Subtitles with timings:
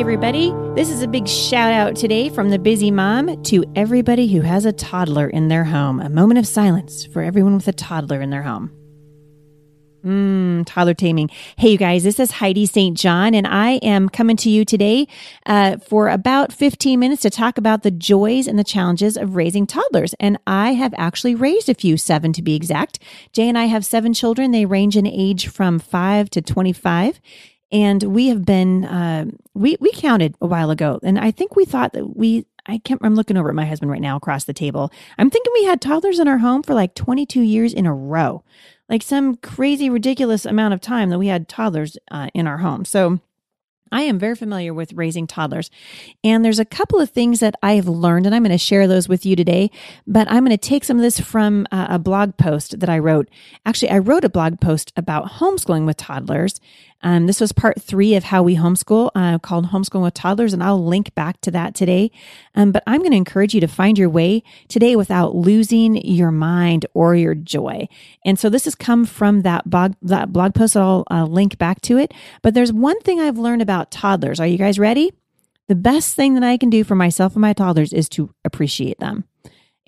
[0.00, 0.50] Everybody.
[0.74, 4.64] This is a big shout out today from the busy mom to everybody who has
[4.64, 6.00] a toddler in their home.
[6.00, 8.72] A moment of silence for everyone with a toddler in their home.
[10.02, 11.28] Mmm, toddler taming.
[11.58, 12.96] Hey, you guys, this is Heidi St.
[12.96, 15.06] John, and I am coming to you today
[15.44, 19.66] uh, for about 15 minutes to talk about the joys and the challenges of raising
[19.66, 20.14] toddlers.
[20.18, 23.00] And I have actually raised a few, seven to be exact.
[23.34, 24.50] Jay and I have seven children.
[24.50, 27.20] They range in age from five to 25
[27.72, 29.24] and we have been uh,
[29.54, 33.00] we we counted a while ago and i think we thought that we i can't
[33.04, 35.80] i'm looking over at my husband right now across the table i'm thinking we had
[35.80, 38.42] toddlers in our home for like 22 years in a row
[38.88, 42.84] like some crazy ridiculous amount of time that we had toddlers uh, in our home
[42.84, 43.20] so
[43.92, 45.70] I am very familiar with raising toddlers.
[46.22, 48.86] And there's a couple of things that I have learned, and I'm going to share
[48.86, 49.70] those with you today.
[50.06, 53.28] But I'm going to take some of this from a blog post that I wrote.
[53.66, 56.60] Actually, I wrote a blog post about homeschooling with toddlers.
[57.02, 60.62] Um, this was part three of how we homeschool uh, called Homeschooling with Toddlers, and
[60.62, 62.10] I'll link back to that today.
[62.54, 66.30] Um, but I'm going to encourage you to find your way today without losing your
[66.30, 67.88] mind or your joy.
[68.24, 70.76] And so this has come from that blog, that blog post.
[70.76, 72.12] I'll uh, link back to it.
[72.42, 74.40] But there's one thing I've learned about toddlers.
[74.40, 75.12] Are you guys ready?
[75.68, 78.98] The best thing that I can do for myself and my toddlers is to appreciate
[78.98, 79.24] them.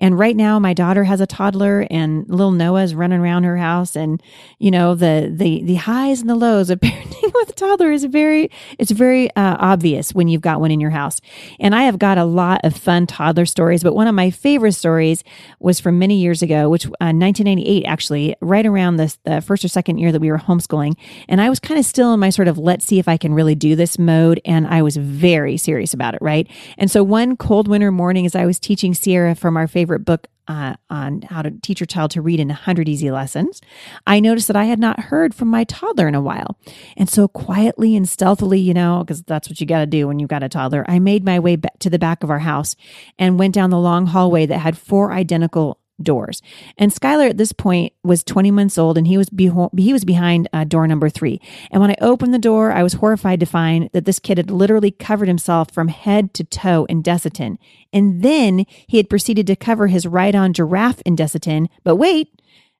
[0.03, 3.95] And right now, my daughter has a toddler, and little Noah's running around her house.
[3.95, 4.21] And
[4.59, 8.05] you know the the the highs and the lows of parenting with a toddler is
[8.05, 8.49] very
[8.79, 11.19] it's very uh, obvious when you've got one in your house.
[11.59, 14.73] And I have got a lot of fun toddler stories, but one of my favorite
[14.73, 15.23] stories
[15.59, 19.97] was from many years ago, which uh, 1998 actually, right around the first or second
[19.97, 20.95] year that we were homeschooling,
[21.27, 23.33] and I was kind of still in my sort of let's see if I can
[23.33, 26.49] really do this mode, and I was very serious about it, right?
[26.77, 30.27] And so one cold winter morning, as I was teaching Sierra from our favorite book
[30.47, 33.61] uh, on how to teach your child to read in 100 easy lessons,
[34.05, 36.57] I noticed that I had not heard from my toddler in a while.
[36.97, 40.19] And so, quietly and stealthily, you know, because that's what you got to do when
[40.19, 42.75] you've got a toddler, I made my way to the back of our house
[43.17, 46.41] and went down the long hallway that had four identical doors.
[46.77, 50.05] And Skylar at this point was 20 months old and he was beho- he was
[50.05, 51.39] behind uh, door number 3.
[51.71, 54.51] And when I opened the door, I was horrified to find that this kid had
[54.51, 57.57] literally covered himself from head to toe in Desitin.
[57.91, 61.67] And then he had proceeded to cover his right-on giraffe in Desitin.
[61.83, 62.29] But wait,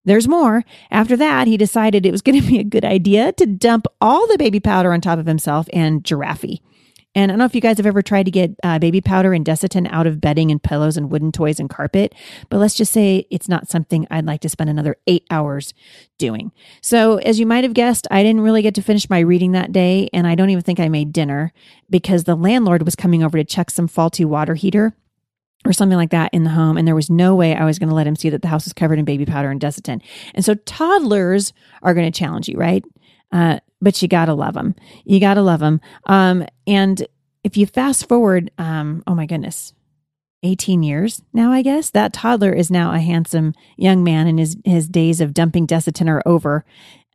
[0.06, 0.66] there's more.
[0.92, 4.28] After that, he decided it was going to be a good idea to dump all
[4.28, 6.60] the baby powder on top of himself and giraffe.
[7.16, 9.34] And I don't know if you guys have ever tried to get uh, baby powder
[9.34, 12.16] and Desitin out of bedding and pillows and wooden toys and carpet,
[12.50, 15.74] but let's just say it's not something I'd like to spend another eight hours
[16.18, 16.52] doing.
[16.82, 19.72] So, as you might have guessed, I didn't really get to finish my reading that
[19.72, 21.54] day, and I don't even think I made dinner
[21.90, 24.96] because the landlord was coming over to check some faulty water heater
[25.66, 26.78] or something like that in the home.
[26.78, 28.66] And there was no way I was going to let him see that the house
[28.66, 30.02] was covered in baby powder and Desitin.
[30.34, 32.84] And so toddlers are going to challenge you, right?
[33.34, 34.76] Uh, but you gotta love them.
[35.04, 35.82] You gotta love them.
[36.06, 37.06] Um, and
[37.44, 39.74] if you fast forward, um, oh my goodness,
[40.44, 44.58] 18 years now, I guess that toddler is now a handsome young man, and his
[44.64, 46.64] his days of dumping Desitin are over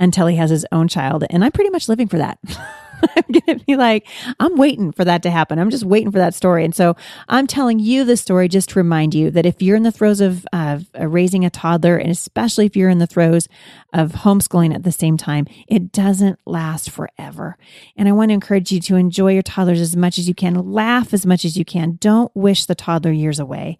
[0.00, 1.24] until he has his own child.
[1.30, 2.38] And I'm pretty much living for that.
[3.16, 4.06] I'm going to be like,
[4.40, 5.58] I'm waiting for that to happen.
[5.58, 6.64] I'm just waiting for that story.
[6.64, 6.96] And so
[7.28, 10.20] I'm telling you the story just to remind you that if you're in the throes
[10.20, 13.48] of, of raising a toddler, and especially if you're in the throes
[13.92, 17.56] of homeschooling at the same time, it doesn't last forever.
[17.96, 20.54] And I want to encourage you to enjoy your toddlers as much as you can,
[20.72, 21.96] laugh as much as you can.
[22.00, 23.78] Don't wish the toddler years away.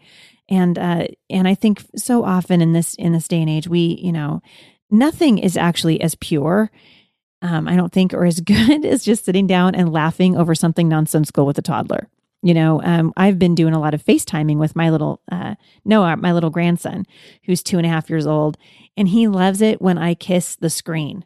[0.48, 3.98] And uh, and I think so often in this in this day and age, we
[4.02, 4.40] you know
[4.90, 6.70] nothing is actually as pure
[7.42, 10.88] um, I don't think are as good as just sitting down and laughing over something
[10.88, 12.08] nonsensical with a toddler.
[12.42, 16.16] You know, um, I've been doing a lot of FaceTiming with my little uh, Noah,
[16.16, 17.04] my little grandson,
[17.44, 18.56] who's two and a half years old,
[18.96, 21.24] and he loves it when I kiss the screen.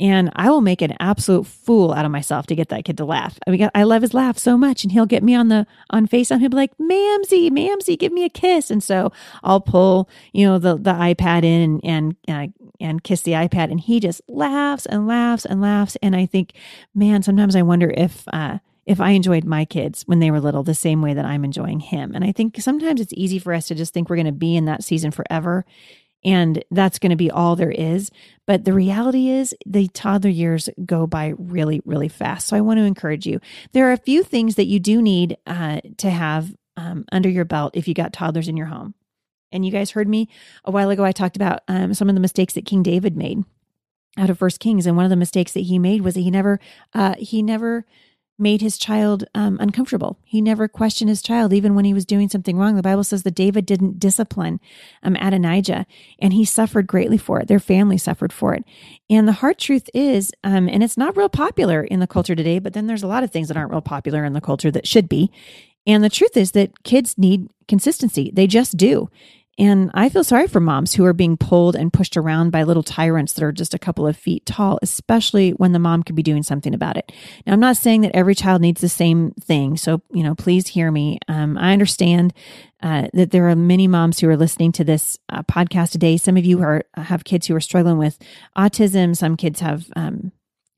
[0.00, 3.04] And I will make an absolute fool out of myself to get that kid to
[3.04, 3.36] laugh.
[3.48, 6.06] I mean, I love his laugh so much, and he'll get me on the on
[6.06, 6.38] FaceTime.
[6.38, 9.10] He'll be like, "Mamsie, Mamsie, give me a kiss." And so
[9.42, 13.70] I'll pull, you know, the the iPad in and and, uh, and kiss the iPad,
[13.70, 15.96] and he just laughs and laughs and laughs.
[16.02, 16.52] And I think,
[16.94, 20.62] man, sometimes I wonder if uh, if I enjoyed my kids when they were little
[20.62, 22.14] the same way that I'm enjoying him.
[22.14, 24.56] And I think sometimes it's easy for us to just think we're going to be
[24.56, 25.66] in that season forever
[26.24, 28.10] and that's going to be all there is.
[28.46, 32.48] But the reality is, the toddler years go by really, really fast.
[32.48, 33.40] So I want to encourage you.
[33.72, 37.44] There are a few things that you do need uh, to have um, under your
[37.44, 38.94] belt if you got toddlers in your home.
[39.52, 40.28] And you guys heard me
[40.64, 41.04] a while ago.
[41.04, 43.44] I talked about um, some of the mistakes that King David made
[44.16, 46.30] out of First Kings, and one of the mistakes that he made was that he
[46.30, 46.58] never,
[46.94, 47.84] uh, he never
[48.38, 50.18] made his child um, uncomfortable.
[50.24, 52.76] He never questioned his child, even when he was doing something wrong.
[52.76, 54.60] The Bible says that David didn't discipline
[55.02, 55.86] um, Adonijah,
[56.20, 57.48] and he suffered greatly for it.
[57.48, 58.64] Their family suffered for it.
[59.10, 62.60] And the hard truth is, um, and it's not real popular in the culture today,
[62.60, 64.86] but then there's a lot of things that aren't real popular in the culture that
[64.86, 65.32] should be.
[65.86, 68.30] And the truth is that kids need consistency.
[68.32, 69.10] They just do.
[69.58, 72.84] And I feel sorry for moms who are being pulled and pushed around by little
[72.84, 76.22] tyrants that are just a couple of feet tall, especially when the mom could be
[76.22, 77.10] doing something about it.
[77.44, 79.76] Now, I'm not saying that every child needs the same thing.
[79.76, 81.18] So, you know, please hear me.
[81.26, 82.32] Um, I understand
[82.82, 86.16] uh, that there are many moms who are listening to this uh, podcast today.
[86.16, 88.18] Some of you are have kids who are struggling with
[88.56, 89.16] autism.
[89.16, 90.30] Some kids have um,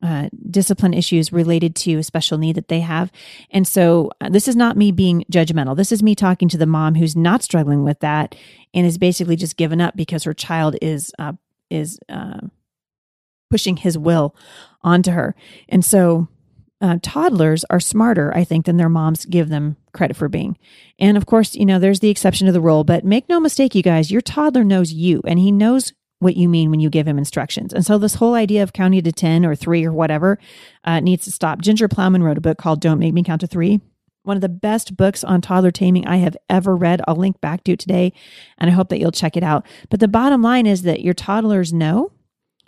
[0.02, 3.12] uh, discipline issues related to a special need that they have.
[3.50, 5.76] And so uh, this is not me being judgmental.
[5.76, 8.34] This is me talking to the mom who's not struggling with that
[8.72, 11.34] and is basically just given up because her child is uh,
[11.68, 12.40] is uh,
[13.50, 14.34] pushing his will
[14.82, 15.34] onto her.
[15.68, 16.28] And so
[16.80, 20.56] uh, toddlers are smarter, I think, than their moms give them credit for being.
[20.98, 23.74] And of course, you know, there's the exception to the rule, but make no mistake,
[23.74, 27.08] you guys, your toddler knows you and he knows what you mean when you give
[27.08, 27.72] him instructions.
[27.72, 30.38] And so this whole idea of counting to 10 or three or whatever
[30.84, 31.60] uh, needs to stop.
[31.60, 33.80] Ginger Plowman wrote a book called Don't Make Me Count to Three.
[34.22, 37.00] One of the best books on toddler taming I have ever read.
[37.08, 38.12] I'll link back to it today,
[38.58, 39.66] and I hope that you'll check it out.
[39.88, 42.12] But the bottom line is that your toddlers know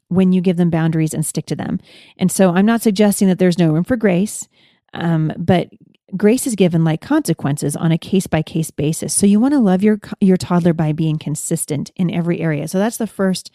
[0.08, 1.78] when you give them boundaries and stick to them.
[2.16, 4.48] And so I'm not suggesting that there's no room for grace,
[4.94, 5.68] um, but
[6.16, 9.14] grace is given like consequences on a case by case basis.
[9.14, 12.68] So you want to love your your toddler by being consistent in every area.
[12.68, 13.50] So that's the first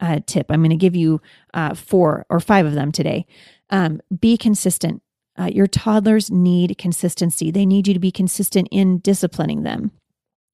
[0.00, 0.46] uh, tip.
[0.50, 1.20] I'm going to give you
[1.54, 3.26] uh, four or five of them today.
[3.70, 5.02] Um, be consistent.
[5.38, 7.50] Uh, your toddlers need consistency.
[7.50, 9.90] They need you to be consistent in disciplining them.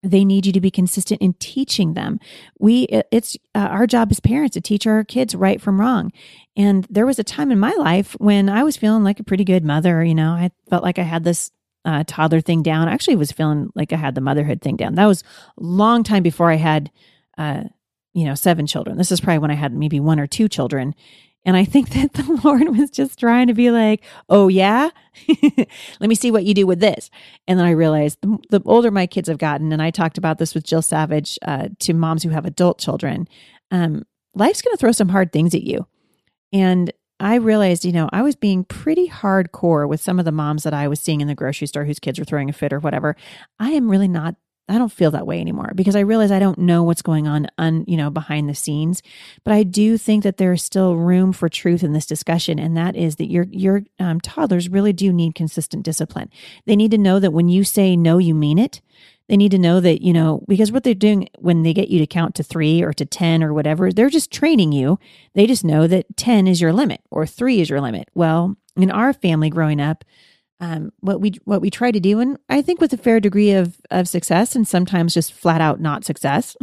[0.03, 2.19] They need you to be consistent in teaching them.
[2.59, 6.13] We, it's uh, our job as parents to teach our kids right from wrong.
[6.57, 9.45] And there was a time in my life when I was feeling like a pretty
[9.45, 10.03] good mother.
[10.03, 11.51] You know, I felt like I had this
[11.85, 12.89] uh, toddler thing down.
[12.89, 14.95] I actually was feeling like I had the motherhood thing down.
[14.95, 15.23] That was
[15.59, 16.91] a long time before I had,
[17.39, 17.65] uh,
[18.13, 18.99] you know, seven children.
[18.99, 20.95] This is probably when I had maybe one or two children.
[21.45, 24.91] And I think that the Lord was just trying to be like, oh, yeah,
[26.01, 27.11] let me see what you do with this.
[27.47, 30.39] And then I realized the, the, older my kids have gotten, and I talked about
[30.39, 33.29] this with Jill Savage uh, to moms who have adult children,
[33.71, 34.05] um,
[34.35, 35.87] life's going to throw some hard things at you.
[36.53, 40.65] And I realized, you know, I was being pretty hardcore with some of the moms
[40.65, 42.81] that I was seeing in the grocery store whose kids were throwing a fit or
[42.81, 43.17] whatever.
[43.61, 44.35] I am really not
[44.73, 47.47] I don't feel that way anymore because I realize I don't know what's going on
[47.59, 49.03] un, you know behind the scenes.
[49.45, 52.75] But I do think that there is still room for truth in this discussion and
[52.77, 56.31] that is that your your um, toddlers really do need consistent discipline.
[56.65, 58.81] They need to know that when you say no you mean it.
[59.29, 61.99] They need to know that you know because what they're doing when they get you
[61.99, 64.99] to count to 3 or to 10 or whatever they're just training you.
[65.35, 68.09] They just know that 10 is your limit or 3 is your limit.
[68.15, 70.05] Well in our family growing up
[70.63, 73.51] um, what we what we try to do, and I think with a fair degree
[73.51, 76.57] of of success, and sometimes just flat out not success,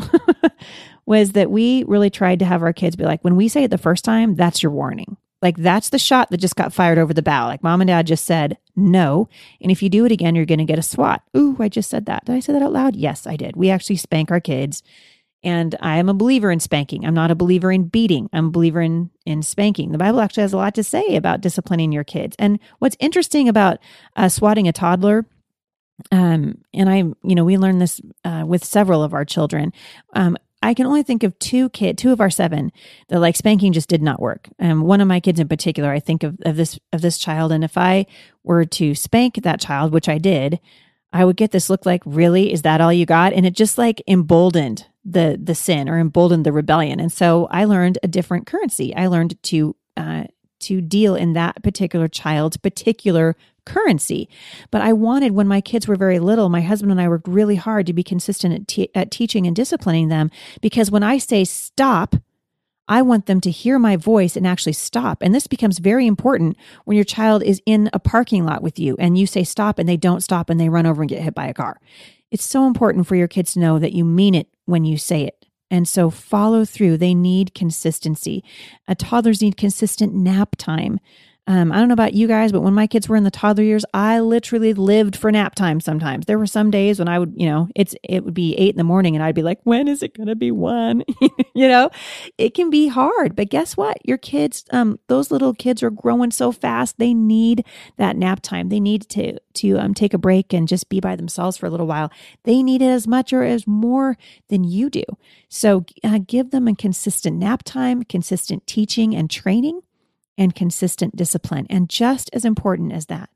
[1.06, 3.72] was that we really tried to have our kids be like, when we say it
[3.72, 5.18] the first time, that's your warning.
[5.42, 7.48] Like that's the shot that just got fired over the bow.
[7.48, 9.28] Like mom and dad just said no,
[9.60, 11.22] and if you do it again, you're going to get a swat.
[11.36, 12.24] Ooh, I just said that.
[12.24, 12.96] Did I say that out loud?
[12.96, 13.58] Yes, I did.
[13.58, 14.82] We actually spank our kids
[15.44, 17.06] and I am a believer in spanking.
[17.06, 18.30] I'm not a believer in beating.
[18.34, 19.92] I'm a believer in in spanking.
[19.92, 22.36] The Bible actually has a lot to say about disciplining your kids.
[22.40, 23.80] And what's interesting about
[24.16, 25.26] uh, swatting a toddler,
[26.12, 29.72] um, and I, you know, we learned this uh, with several of our children.
[30.14, 32.72] Um, I can only think of two kid, two of our seven
[33.08, 34.50] that like spanking just did not work.
[34.60, 37.52] Um, one of my kids in particular, I think of, of this of this child,
[37.54, 38.06] and if I
[38.44, 40.60] were to spank that child, which I did,
[41.14, 43.32] I would get this look like, really, is that all you got?
[43.32, 47.00] And it just like emboldened the the sin or emboldened the rebellion.
[47.00, 48.96] And so I learned a different currency.
[48.96, 50.24] I learned to uh,
[50.62, 54.28] to deal in that particular child's particular currency.
[54.72, 57.56] But I wanted when my kids were very little, my husband and I worked really
[57.56, 61.46] hard to be consistent at, te- at teaching and disciplining them because when I say
[61.46, 62.16] stop,
[62.88, 65.22] I want them to hear my voice and actually stop.
[65.22, 68.96] And this becomes very important when your child is in a parking lot with you
[68.98, 71.36] and you say stop and they don't stop and they run over and get hit
[71.36, 71.80] by a car.
[72.32, 75.24] It's so important for your kids to know that you mean it when you say
[75.24, 75.46] it.
[75.72, 76.98] And so follow through.
[76.98, 78.44] They need consistency.
[78.88, 81.00] Uh, toddlers need consistent nap time.
[81.50, 83.64] Um, I don't know about you guys, but when my kids were in the toddler
[83.64, 86.28] years, I literally lived for nap time sometimes.
[86.28, 88.78] There were some days when I would, you know, it's it would be eight in
[88.78, 91.04] the morning and I'd be like, when is it gonna be one?
[91.56, 91.90] you know,
[92.38, 93.36] it can be hard.
[93.36, 93.98] But guess what?
[94.06, 97.66] Your kids, um, those little kids are growing so fast, they need
[97.98, 98.70] that nap time.
[98.70, 101.72] They need to to um take a break and just be by themselves for a
[101.72, 102.12] little while.
[102.44, 104.18] They need it as much or as more
[104.50, 105.04] than you do.
[105.48, 109.82] So uh, give them a consistent nap time, consistent teaching and training
[110.40, 111.68] and consistent discipline.
[111.70, 113.30] And just as important as that,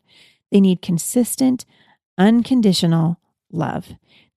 [0.51, 1.65] they need consistent,
[2.17, 3.19] unconditional
[3.51, 3.89] love.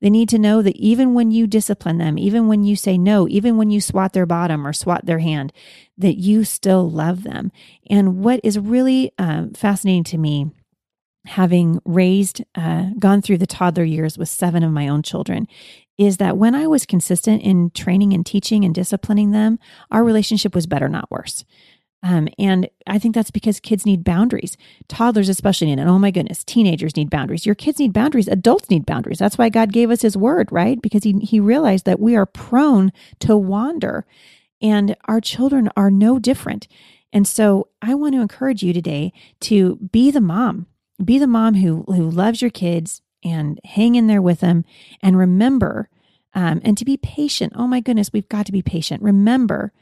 [0.03, 3.27] They need to know that even when you discipline them, even when you say no,
[3.29, 5.53] even when you swat their bottom or swat their hand,
[5.97, 7.51] that you still love them.
[7.89, 10.51] And what is really um, fascinating to me,
[11.25, 15.47] having raised, uh, gone through the toddler years with seven of my own children,
[15.97, 19.59] is that when I was consistent in training and teaching and disciplining them,
[19.91, 21.45] our relationship was better, not worse.
[22.07, 24.57] Um, and I think that's because kids need boundaries.
[24.87, 27.45] Toddlers, especially, and oh my goodness, teenagers need boundaries.
[27.45, 28.29] Your kids need boundaries.
[28.29, 29.19] Adults need boundaries.
[29.19, 30.81] That's why God gave us His Word, right?
[30.81, 34.07] Because He He realized that we are prone to wander,
[34.63, 36.69] and our children are no different.
[37.13, 40.67] And so, I want to encourage you today to be the mom,
[41.05, 44.65] be the mom who who loves your kids and hang in there with them,
[45.03, 45.89] and remember,
[46.35, 47.55] um, and to be patient.
[47.57, 49.03] Oh my goodness, we've got to be patient.
[49.03, 49.73] Remember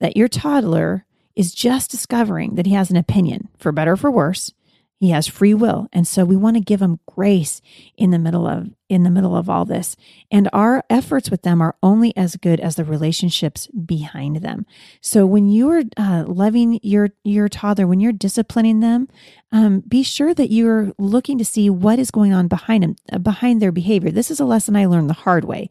[0.00, 1.04] that your toddler
[1.38, 4.52] is just discovering that he has an opinion, for better or for worse.
[5.00, 5.86] He has free will.
[5.92, 7.62] And so we want to give him grace
[7.96, 9.94] in the middle of in the middle of all this.
[10.32, 14.66] And our efforts with them are only as good as the relationships behind them.
[15.00, 19.06] So when you're uh, loving your your toddler, when you're disciplining them,
[19.52, 23.18] um, be sure that you're looking to see what is going on behind them, uh,
[23.18, 24.10] behind their behavior.
[24.10, 25.70] This is a lesson I learned the hard way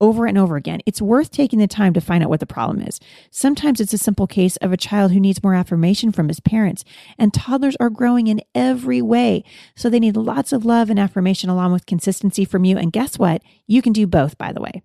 [0.00, 0.80] over and over again.
[0.86, 3.00] It's worth taking the time to find out what the problem is.
[3.30, 6.84] Sometimes it's a simple case of a child who needs more affirmation from his parents,
[7.18, 9.44] and toddlers are growing in every way.
[9.74, 12.76] So they need lots of love and affirmation along with consistency from you.
[12.76, 13.42] And guess what?
[13.66, 14.82] You can do both, by the way.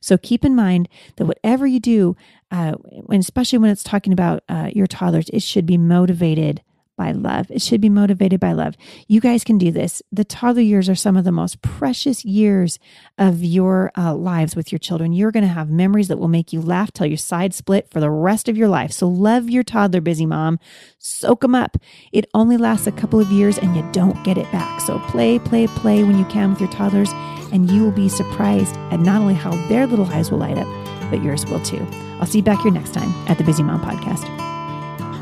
[0.00, 2.16] So keep in mind that whatever you do,
[2.50, 2.74] uh,
[3.08, 6.62] and especially when it's talking about uh, your toddlers, it should be motivated
[7.02, 7.50] by love.
[7.50, 8.76] It should be motivated by love.
[9.08, 10.02] You guys can do this.
[10.12, 12.78] The toddler years are some of the most precious years
[13.18, 15.12] of your uh, lives with your children.
[15.12, 17.98] You're going to have memories that will make you laugh till your side split for
[17.98, 18.92] the rest of your life.
[18.92, 20.60] So love your toddler, busy mom.
[20.98, 21.76] Soak them up.
[22.12, 24.80] It only lasts a couple of years and you don't get it back.
[24.82, 27.10] So play, play, play when you can with your toddlers,
[27.52, 30.68] and you will be surprised at not only how their little eyes will light up,
[31.10, 31.84] but yours will too.
[32.20, 34.51] I'll see you back here next time at the Busy Mom Podcast.